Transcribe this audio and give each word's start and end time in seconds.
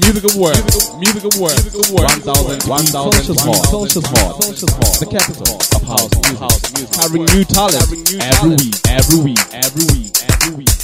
Music 0.00 0.24
of 0.24 0.36
work. 0.36 0.56
Music 0.98 1.24
of 1.24 1.36
work. 1.36 1.52
Music 1.52 1.84
of 1.84 1.90
work. 1.92 2.08
1000, 2.08 2.64
1000, 2.64 3.12
Social 3.12 4.02
Hall. 4.08 4.32
The 4.98 5.06
capital 5.06 5.56
of 5.76 5.82
house 5.84 6.12
music. 6.24 6.90
Carrying 6.92 7.26
new 7.36 7.44
talent 7.44 7.76
every 7.76 7.98
week. 8.00 8.22
Every 8.22 8.56
week. 8.56 8.74
Every 8.88 9.20
week. 9.20 9.38
Every 9.52 9.84
week. 9.92 10.12
Every 10.32 10.54
week. 10.56 10.81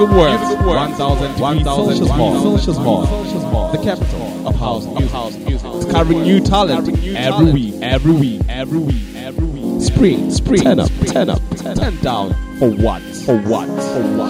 Music 0.00 0.16
Awards 0.60 0.98
1000 0.98 1.40
1000 1.40 1.96
Socials 1.96 2.78
Mall. 2.78 3.70
The 3.70 3.78
capital 3.78 4.48
of 4.48 4.56
house 4.56 4.86
music. 5.36 5.70
It's 5.74 5.92
covering 5.92 6.22
new 6.22 6.40
talent 6.40 6.88
every 7.14 7.52
week, 7.52 7.74
every 7.82 8.12
week, 8.12 8.40
every 8.48 8.78
week, 8.78 9.02
every 9.14 9.44
week. 9.44 9.82
Spring, 9.82 10.30
spring, 10.30 10.62
turn 10.62 10.80
up, 10.80 10.90
turn 11.06 11.28
up, 11.28 11.42
turn 11.56 11.96
down. 12.00 12.32
For 12.58 12.70
what? 12.70 13.02
For 13.02 13.36
what? 13.42 13.66
For 13.66 14.02
what? 14.16 14.29